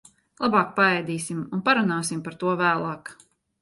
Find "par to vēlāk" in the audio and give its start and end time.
2.29-3.19